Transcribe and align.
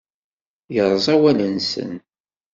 Yerẓa 0.73 1.11
awal-nsen. 1.15 1.91